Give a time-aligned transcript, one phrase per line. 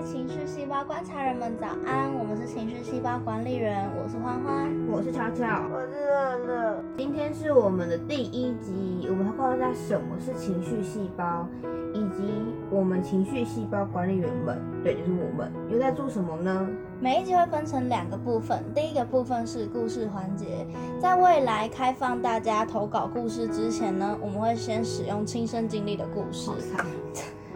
[0.00, 6.84] 位情绪细胞观察人们早安，我们是情绪细胞管理员，我是欢欢，我是巧巧，我是乐乐。
[6.96, 11.46] 今天是我们的第一集，我们会告诉大家什么是情绪细胞，
[11.92, 12.32] 以及
[12.70, 16.66] 我们情绪细胞管理员们，对，就是我们又在做什么呢？
[16.98, 20.66] 每一集会分成两个部分，第一个部分是故事环节，
[20.98, 26.50] 在未来开放大家投稿故事之前呢，我们会先使用亲身经历的故事。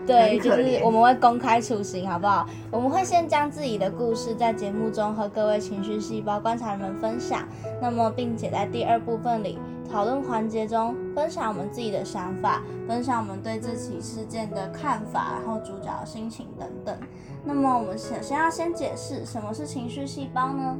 [0.06, 2.46] 对，就是我们会公开处刑，好不好？
[2.70, 7.40] 我们会先将自己的故事在节目中和各位情绪细胞观察人们分享，
[7.80, 9.58] 那么并且在第二部分里
[9.90, 16.94] 讨论环节中分享我们自己的想法，分享我们对这起事件的看法，然后主角的心情等等。
[17.42, 20.76] 那么我们首先要先解释什么是情绪细胞呢？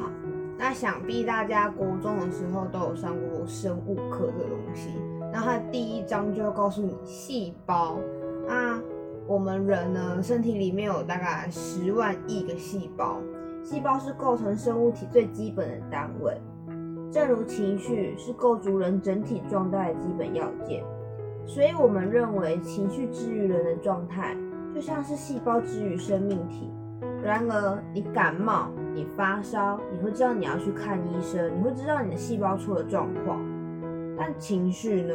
[0.00, 0.06] 好，
[0.58, 4.90] 那想必大家国中的时候都有上过生物课的东西，
[5.32, 7.96] 那它第一章就要告诉你细胞。
[8.48, 8.80] 那
[9.26, 13.20] 我们人呢，身体里面有大概十万亿个细胞，
[13.62, 16.40] 细胞是构成生物体最基本的单位。
[17.12, 20.82] 正如情绪是构筑人整体状态的基本要件，
[21.46, 24.34] 所以我们认为情绪治愈人的状态，
[24.74, 26.70] 就像是细胞治愈生命体。
[27.22, 33.38] 然而，你感冒、你发烧，你会知道你要去看医生，你会知道你的细胞出了状况。
[34.16, 35.14] 但情绪呢，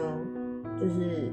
[0.79, 1.31] 就是。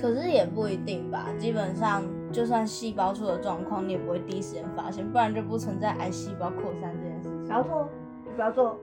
[0.00, 7.46] 可是也不一定吧，基本上就算细胞出了状况，你也不会第一时间发现，不然就不存在癌细胞扩散这件事情。
[7.46, 7.88] 不要做，
[8.36, 8.78] 不要做，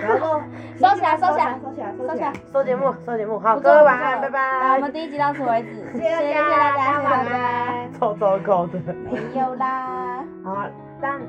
[0.06, 0.42] 要做，
[0.76, 4.74] 收起来，收起来，收起来，收起来，收节目，收节目，好，各位晚安，拜拜。
[4.76, 7.92] 我们第一集到此为止， 谢谢大家，晚安。
[7.98, 8.78] 超糟糕的，
[9.10, 10.66] 没有啦， 好，
[11.00, 11.20] 但。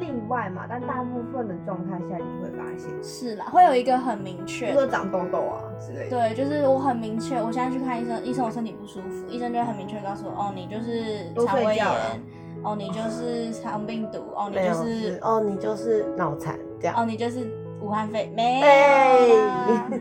[0.00, 6.10] 例外嘛，但大部分的状态下你会发现是啦，会有一个很明确，比如长痘痘啊之类的。
[6.10, 11.86] 对，就是我很明确，我现在去看医生，医生我身体不舒服，医生就会很明确告诉我，哦，你就是肠胃炎，
[12.62, 17.46] 哦，你就是肠病毒，哦，你就是哦，你就是脑残这样，哦，你就是
[17.80, 18.66] 武汉肺没有。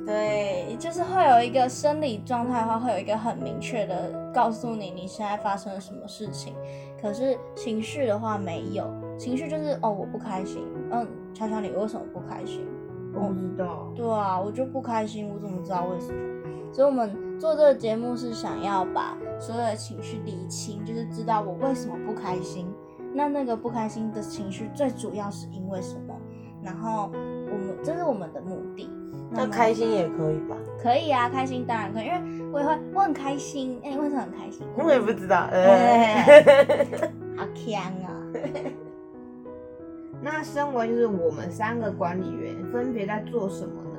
[0.06, 6.52] 对，就是会有一个生理状态的话，会有一个很明确的告诉你你现在发生了什么事情。
[7.00, 8.84] 可是情绪的话没有，
[9.20, 12.66] 情绪就是哦我不开心，嗯，悄悄你为什么不开心？
[13.12, 13.92] 我不知道。
[13.94, 16.18] 对啊，我就不开心，我怎么知道为什么？
[16.72, 22.66] 所以我们做这个节目是想要把所有的情绪理清，就是知道我为什么不开心。
[23.12, 26.14] 那那个不开心的情绪最主要是因为什么？
[26.62, 28.88] 然后我们这是我们的目的。
[29.30, 30.56] 那开心也可以吧？
[30.82, 33.78] 可以啊，开心当然可以，因为我也会，我很开心。
[33.84, 34.66] 哎，为什么很开心？
[34.78, 35.46] 我也不知道。
[37.36, 38.16] 好强啊！
[40.22, 43.98] 那身为就是我们三个管理员，分别在做什么呢？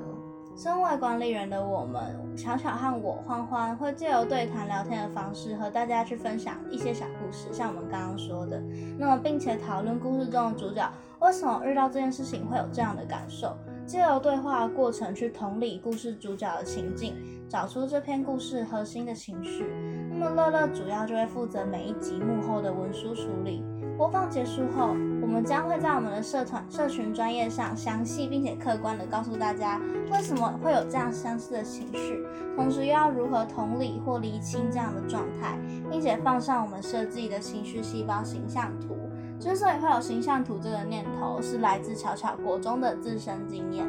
[0.56, 8.62] 身为管理员的我们，巧巧和我欢欢会借由对谈聊天的方式，和大家去分享一些小故事，像我们刚刚说的，
[9.00, 10.88] 那么并且讨论故事中的主角
[11.20, 13.58] 为什么遇到这件事情会有这样的感受。
[13.86, 17.16] 借由对话过程去同理故事主角的情境，
[17.50, 19.66] 找出这篇故事核心的情绪。
[20.12, 23.64] 那么乐乐主要就会负责每一集幕后的文书处理。
[23.98, 29.80] 播放结束后，我们将会在我们的社团、社群专业上详细并且客观的告诉大家
[30.12, 35.58] 为什么会有这样相似的情绪，同时又要如何同理或厘清这样的状态，
[35.90, 38.98] 并且放上我们设计的情绪细胞形象图。
[39.40, 43.86] 之所以会有形象图这个念头，是来自巧巧国中的自身经验。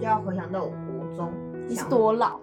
[0.00, 1.32] 就要回想到我国中，
[1.68, 2.40] 你是多老？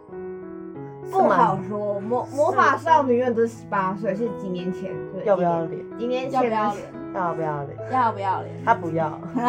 [1.12, 2.00] 不好说。
[2.00, 4.92] 魔魔法少女院都是十八岁，是几年前？
[5.26, 5.98] 要不要脸？
[5.98, 6.34] 几年前？
[6.34, 6.94] 要不要脸？
[7.14, 7.92] 要不要脸？
[7.92, 8.64] 要不要脸？
[8.66, 9.20] 他不要。
[9.34, 9.40] 几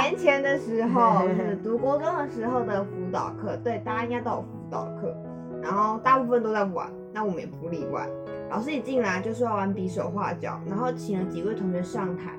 [0.00, 5.14] 年前的时候， 是读国中的时候的辅导课，对，大家应该都有辅导课，
[5.62, 8.06] 然后大部分都在玩，那我们也不例外。
[8.50, 12.32] 老师一进来就说要玩比手画脚，然后请了几位同学上台，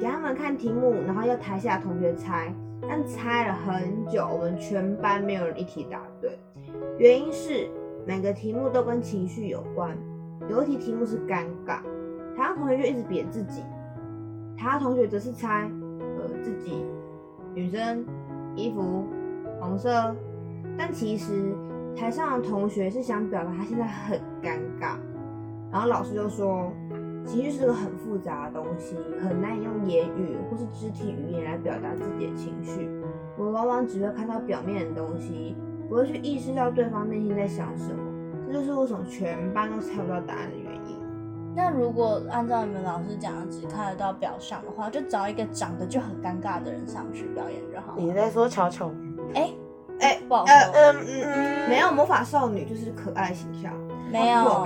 [0.00, 2.52] 给他们看题目，然后要台下同学猜。
[2.86, 6.38] 但猜了很久，我们全班没有人一题答对。
[6.98, 7.66] 原因是
[8.06, 9.96] 每个题目都跟情绪有关。
[10.48, 11.80] 有一题题目是尴尬，
[12.36, 13.62] 台上同学就一直贬自己，
[14.56, 15.70] 台下同学则是猜，
[16.18, 16.84] 呃，自己
[17.54, 18.04] 女生
[18.54, 19.06] 衣服
[19.60, 20.14] 红色。
[20.76, 21.54] 但其实
[21.96, 24.96] 台上的同学是想表达他现在很尴尬。
[25.72, 26.70] 然后老师就说，
[27.24, 32.90] 情绪是个很复杂的东西，很难以用言语或是肢体语言来表达自己的情绪。
[33.38, 35.56] 我们往往只会看到表面的东西，
[35.94, 38.02] 不会去意识到对方内心在想什么。
[38.48, 40.98] 这就是为什么全班都猜不到答案的原因。
[41.54, 47.94] 那如果按照你们老师讲的，只看得到表象的话，就找一个长得就很尴尬的人上去表演就好。
[47.96, 48.90] 你在说乔乔？
[49.34, 49.54] 哎
[50.00, 50.52] 哎，不好说。
[50.52, 53.72] 嗯嗯嗯，没有魔法少女就是可爱形象。
[54.20, 54.64] 没有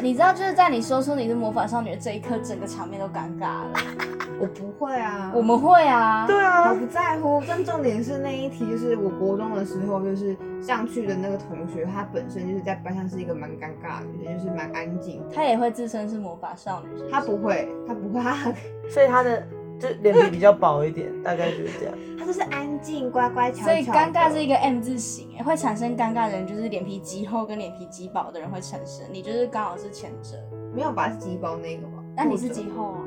[0.00, 3.72] 你知道就是在你说出你是魔法少女的这一刻，整个场面都尴尬了。
[4.40, 7.42] 我不会啊，我们会啊，对啊我啊，不在乎。
[7.46, 15.34] 但重点是那一题，就是我国中的时候，就是上去的那个同学，他本身就是在班上是一个蛮尴尬的女生，就是蛮安静的。
[15.34, 18.54] 她也会自称是魔法少女，是是她不会，他不会，她很
[18.88, 19.46] 所以他的
[19.80, 21.94] 就脸皮比较薄一点， 大概就是这样。
[22.18, 23.64] 她就是安静、乖乖、巧巧。
[23.64, 30.36] 所以尴尬是一个 M 字形，哎会产生尴尬的人就是脸皮极厚跟脸皮极薄的人会产生，你就是刚好是前者，
[30.74, 31.10] 没有吧？
[31.10, 32.04] 是鸡包那个吧？
[32.16, 32.98] 那你是极厚啊，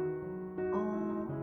[0.74, 0.80] 哦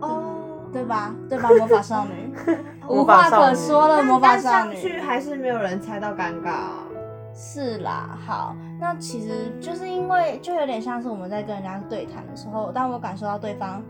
[0.01, 0.35] 哦，
[0.73, 1.15] 对吧？
[1.29, 1.49] 对吧？
[1.49, 2.35] 魔法少女，
[2.89, 4.75] 无话可说了，魔法少女。
[4.75, 6.87] 上去还是没有人猜到尴尬啊。
[7.33, 13.81] 是啦，好，那其实就是因为就有点像是我们在跟人家对谈的时候，当我感受到对方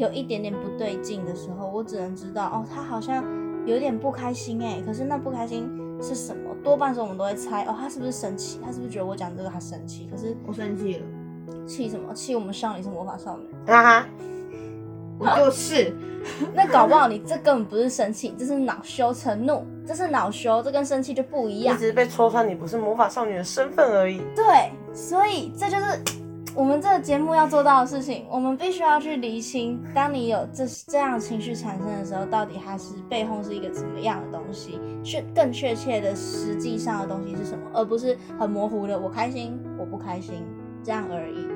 [0.00, 3.22] 有一点点不对劲的时候，我只能知道哦，他好像
[3.66, 5.70] 有点不开心哎，可是那不开心
[6.00, 6.54] 是什么？
[6.64, 8.58] 多半时候我们都会猜哦，他是不是生气？
[8.64, 10.08] 他是不是觉得我讲这个他生气？
[10.10, 12.14] 可是我生气了，气什么？
[12.14, 13.44] 气我们少女是魔法少女？
[13.66, 14.06] 哈哈，
[15.18, 15.92] 我就是
[16.54, 21.86] 那搞不好你这根本不是生气，这是恼羞成怒，这是恼羞，这跟生气就不一样你只。
[21.88, 24.22] 是被戳穿你不是魔法少女的身份而已。
[24.34, 26.02] 对，所以这就是
[26.60, 28.26] 我们这个节目要做到的事情。
[28.28, 40.44] 我们必须要去厘清，当你有这这样情绪产生的时候，到底它是背后是一个怎么样的东西，确更确切的实际上的东西是什么，而不是很模糊的我开心我不开心
[40.84, 41.48] 这样而已。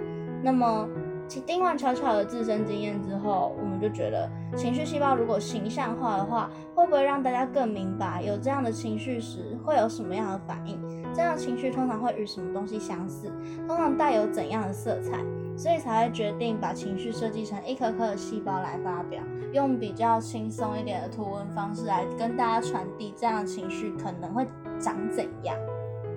[0.42, 0.88] 那么。
[1.26, 10.78] 其听完巧巧的自身经验之后，我们就觉得情绪细胞如果形象化的话，会不会让大家更明白有这样的情绪时会有什么样的反应？
[11.14, 13.32] 这样的情绪通常会与什么东西相似？
[13.66, 15.18] 通常带有怎样的色彩？
[15.56, 19.22] 所以才会决定把情绪设计成一颗颗的细胞来发表，
[19.52, 24.44] 用比较轻松一点的图文方式来跟大家传递这样的情绪可能会
[24.80, 25.56] 长怎样。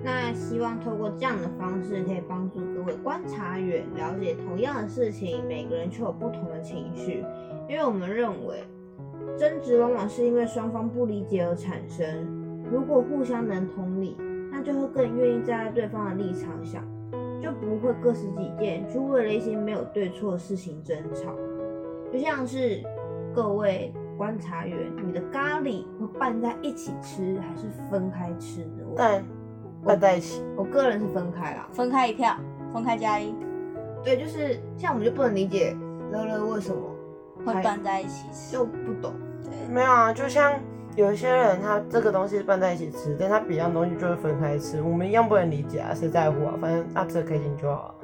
[0.04, 7.24] 那希望透过这样的方式，可以帮助各位观察员了解同样的事情，每个人却有不同的情绪。
[7.68, 8.62] 因为我们认为，
[9.36, 12.26] 争执往往是因为双方不理解而产生。
[12.70, 14.16] 如果互相能同理，
[14.50, 16.82] 那就会更愿意站在对方的立场想，
[17.40, 21.34] 就不会各司己见，去为了一些没有对错的事情争吵。
[22.12, 22.82] 就像是
[23.34, 28.84] 各位观察员，你的咖喱会拌在一起吃，还是分开吃呢？
[28.86, 29.22] 我但
[29.84, 31.68] 拌在一起，我个人是分开啦。
[31.72, 32.34] 分开一票，
[32.72, 33.34] 分开加一，
[34.04, 35.76] 对，就是像我们就不能理解
[36.12, 36.82] 乐乐为什么
[37.44, 38.52] 会拌在一起吃。
[38.52, 39.14] 就不懂。
[39.44, 40.52] 对，没有啊，就像
[40.96, 46.54] 有一些人他这个东西拌在一起吃，但他别样东西就会分开吃，我们一样不能理解啊，谁在乎啊？
[46.60, 47.94] 反正啊吃的开心就好啊。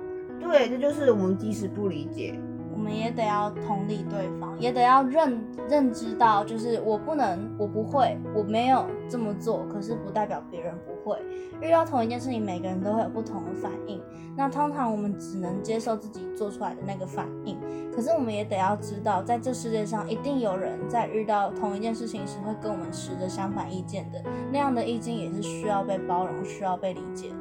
[0.41, 2.39] 对，这就是我们即使不理解，
[2.75, 11.17] 我们也得要同理对方，也得要认认知到，就是我不能，我不会，我没有这么做，可是不代表别人不会。
[11.63, 14.03] 遇到同一件事情，每个人都会有不同的反应。
[14.37, 17.57] 那通常我们只能接受自己做出来的那个反应，
[17.95, 24.21] 可是我们也得要知道，在这世界上一定有人在遇到同一件事情时会跟我们持着相反意见的，
[24.51, 27.37] 那样的意见也是需要被包容、需要被理解的。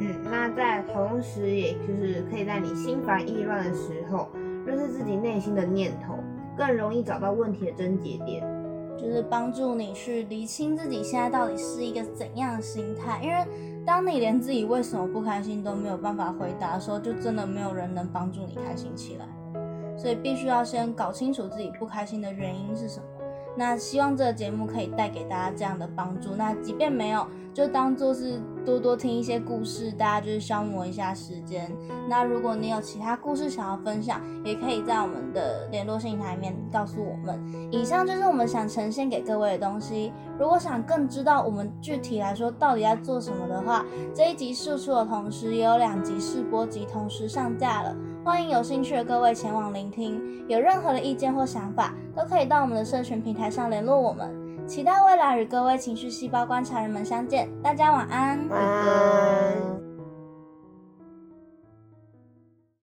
[0.00, 4.28] 嗯，那在同时，也就是可以在你心烦意乱的时候，
[4.68, 6.14] 认识自己内心的念头，
[6.56, 8.46] 更容易找到问题的症结点。
[9.00, 13.46] 就是帮助你去厘清自己现在到底是一个怎样的心态，因为
[13.86, 19.24] 当你连自己为什么不开心都没有办法回答的时候，就真的没有人能帮助你开心起来。
[19.96, 23.06] 所以必须要先搞清楚自己不开心的原因是什么。
[23.56, 26.30] 那希望这个节目可以带给大家这样的帮助。
[26.36, 31.74] 那即便没有，就当做是多多听一些故事，大家就是消磨一下时间。
[32.06, 37.42] 那如果你有其他故事想要分享，也可以在我们的联络信台面告诉我们。
[37.72, 40.12] 以上就是我们想呈现给各位的东西。
[40.38, 47.96] 如果想更知道我们具体来说到底在做什么的话，这一集试出的同时，也有两集试播集同时上架了。
[48.22, 50.46] 欢迎有兴趣的各位前往聆听。
[50.46, 54.37] 有任何的意见或想法，都可以到我们的社群平台上联络我们。
[54.68, 57.48] 期待未来与各位情绪细胞观察人们相见。
[57.62, 59.77] 大家晚安。